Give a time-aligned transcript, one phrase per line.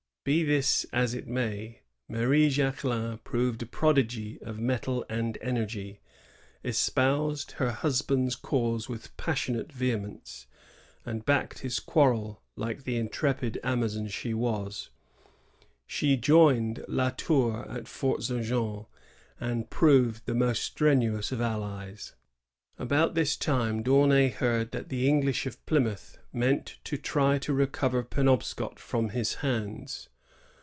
[0.23, 5.99] Be this as it may, Marie Jacquelin proved a prodigy of mettle and energy,
[6.63, 10.45] espoused her husband's cause with passionate vehemence,
[11.07, 14.91] and backed his quarrel like the intrepid Amazon she was.
[15.87, 18.45] She joined La Tour at Fort St.
[18.45, 18.85] Jean,
[19.39, 22.13] and proved the most strenuous of allies.
[22.77, 28.03] About this time, D'Aunay heard that the English of Plymouth meant to try to recover
[28.03, 30.09] Penobscot from his hands.